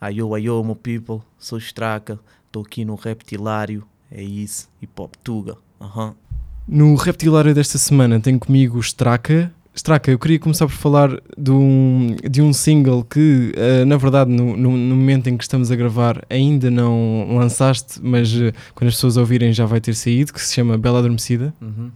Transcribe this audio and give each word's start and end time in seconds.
Ayo, 0.00 0.34
ayo, 0.34 0.62
meu 0.64 0.76
people, 0.76 1.20
sou 1.38 1.58
Straca, 1.58 2.18
estou 2.46 2.62
aqui 2.62 2.84
no 2.84 2.94
Reptilário, 2.94 3.84
é 4.10 4.22
isso, 4.22 4.68
hip 4.80 4.92
hop 5.00 5.14
tuga, 5.24 5.56
aham. 5.80 6.14
No 6.68 6.94
Reptilário 6.94 7.54
desta 7.54 7.78
semana 7.78 8.20
tem 8.20 8.38
comigo 8.38 8.76
o 8.76 8.80
Straka. 8.80 9.50
Straka, 9.74 10.10
eu 10.10 10.18
queria 10.18 10.38
começar 10.38 10.66
por 10.66 10.72
falar 10.74 11.08
de 11.36 11.50
um, 11.50 12.14
de 12.28 12.42
um 12.42 12.52
single 12.52 13.04
que, 13.04 13.52
eh, 13.56 13.84
na 13.84 13.96
verdade, 13.96 14.30
no, 14.30 14.56
no- 14.56 14.76
no 14.76 14.94
momento 14.96 15.28
em 15.28 15.36
que 15.36 15.44
estamos 15.44 15.70
a 15.70 15.76
gravar, 15.76 16.24
ainda 16.28 16.68
não 16.70 17.36
lançaste, 17.36 18.00
mas 18.02 18.32
eh, 18.34 18.52
quando 18.74 18.88
as 18.88 18.94
pessoas 18.94 19.16
ouvirem 19.16 19.52
já 19.52 19.66
vai 19.66 19.80
ter 19.80 19.94
saído, 19.94 20.32
que 20.32 20.40
se 20.42 20.52
chama 20.54 20.76
Bela 20.76 20.98
Adormecida. 20.98 21.54
Uhum. 21.60 21.90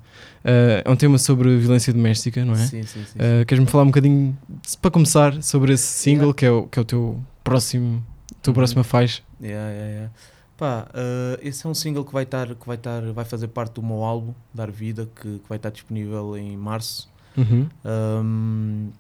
Eh, 0.45 0.83
é 0.85 0.91
um 0.91 0.97
tema 0.97 1.19
sobre 1.19 1.57
violência 1.59 1.93
doméstica, 1.93 2.45
não 2.45 2.55
é? 2.55 2.59
Sim, 2.59 2.83
sim, 2.85 3.01
sim. 3.05 3.19
Eh, 3.19 3.45
Queres-me 3.47 3.69
falar 3.69 3.83
um 3.85 3.89
bocadinho, 3.89 4.37
para 4.81 4.91
começar, 4.91 5.43
sobre 5.43 5.73
esse 5.73 5.87
single, 5.87 6.33
que, 6.33 6.47
é 6.47 6.51
o, 6.51 6.63
que 6.69 6.79
é 6.79 6.83
o 6.83 6.85
teu 6.85 7.21
próximo, 7.43 8.05
tua 8.43 8.51
Uhum. 8.51 8.55
próxima 8.55 8.85
faixa? 8.85 9.23
Yeah, 9.41 9.71
yeah, 9.71 9.91
yeah. 9.93 10.13
Pá, 10.57 10.87
eh, 10.95 11.41
esse 11.43 11.67
é 11.67 11.69
um 11.69 11.75
single 11.75 12.05
que 12.05 12.13
vai 12.13 12.23
estar, 12.25 12.55
que 12.55 12.67
vai 12.67 12.77
estar, 12.77 13.01
vai 13.13 13.25
fazer 13.25 13.49
parte 13.49 13.75
do 13.75 13.83
meu 13.83 14.03
álbum, 14.05 14.33
Dar 14.55 14.71
Vida, 14.71 15.09
que, 15.17 15.39
que 15.41 15.49
vai 15.49 15.57
estar 15.57 15.71
disponível 15.71 16.37
em 16.37 16.57
março. 16.57 17.11
Uhum. 17.37 17.69
Um, 17.85 18.91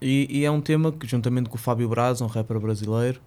e, 0.00 0.26
e 0.40 0.44
é 0.44 0.50
um 0.50 0.60
tema 0.60 0.90
que, 0.92 1.06
juntamente 1.06 1.48
com 1.48 1.54
o 1.54 1.58
Fábio 1.58 1.88
Braz, 1.88 2.20
um 2.20 2.26
rapper 2.26 2.58
brasileiro, 2.58 3.20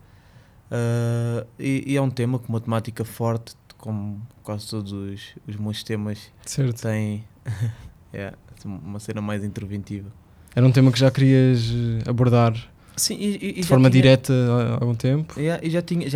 uh, 0.72 1.46
e, 1.58 1.84
e 1.88 1.98
é 1.98 2.02
um 2.02 2.10
tema 2.10 2.38
com 2.38 2.50
uma 2.50 2.60
temática 2.62 3.04
forte, 3.06 3.56
como 3.78 4.22
quase 4.44 4.68
todos 4.70 4.92
os, 4.92 5.36
os 5.48 5.56
meus 5.56 5.84
temas 5.84 6.32
Certo. 6.46 6.82
têm. 6.82 7.24
é, 8.14 8.34
uma 8.66 9.00
cena 9.00 9.22
mais 9.22 9.44
interventiva. 9.44 10.10
Era 10.56 10.66
um 10.66 10.72
tema 10.72 10.92
que 10.92 10.98
já 11.00 11.12
querias 11.12 11.70
eh, 11.70 12.10
abordar 12.10 12.54
Sim, 12.98 13.18
e, 13.20 13.36
e- 13.42 13.54
de 13.54 13.64
forma 13.64 13.90
tinha- 13.90 14.02
direta 14.04 14.32
há 14.34 14.70
há 14.70 14.74
algum 14.76 14.96
tempo? 14.96 15.38
Yeah, 15.40 15.66
e 15.66 15.70
já 15.70 15.82
tinha, 15.82 16.10
já 16.10 16.14